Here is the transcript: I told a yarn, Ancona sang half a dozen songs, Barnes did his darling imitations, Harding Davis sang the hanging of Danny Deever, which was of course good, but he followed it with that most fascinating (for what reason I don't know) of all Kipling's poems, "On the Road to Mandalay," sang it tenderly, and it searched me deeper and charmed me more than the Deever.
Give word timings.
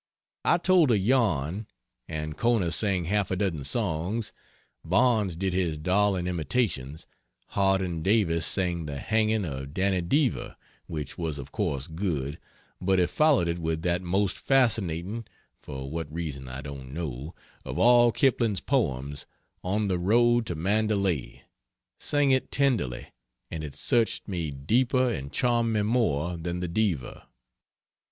I 0.43 0.57
told 0.57 0.89
a 0.89 0.97
yarn, 0.97 1.67
Ancona 2.09 2.71
sang 2.71 3.05
half 3.05 3.29
a 3.29 3.35
dozen 3.35 3.63
songs, 3.63 4.33
Barnes 4.83 5.35
did 5.35 5.53
his 5.53 5.77
darling 5.77 6.25
imitations, 6.25 7.05
Harding 7.49 8.01
Davis 8.01 8.43
sang 8.47 8.87
the 8.87 8.97
hanging 8.97 9.45
of 9.45 9.75
Danny 9.75 10.01
Deever, 10.01 10.55
which 10.87 11.19
was 11.19 11.37
of 11.37 11.51
course 11.51 11.85
good, 11.85 12.39
but 12.81 12.97
he 12.97 13.05
followed 13.05 13.47
it 13.47 13.59
with 13.59 13.83
that 13.83 14.01
most 14.01 14.39
fascinating 14.39 15.27
(for 15.61 15.87
what 15.87 16.11
reason 16.11 16.47
I 16.49 16.61
don't 16.63 16.91
know) 16.95 17.35
of 17.63 17.77
all 17.77 18.11
Kipling's 18.11 18.59
poems, 18.59 19.27
"On 19.63 19.87
the 19.87 19.99
Road 19.99 20.47
to 20.47 20.55
Mandalay," 20.55 21.43
sang 21.99 22.31
it 22.31 22.49
tenderly, 22.49 23.11
and 23.51 23.63
it 23.63 23.75
searched 23.75 24.27
me 24.27 24.49
deeper 24.49 25.11
and 25.13 25.31
charmed 25.31 25.73
me 25.73 25.83
more 25.83 26.37
than 26.37 26.59
the 26.59 26.67
Deever. 26.67 27.27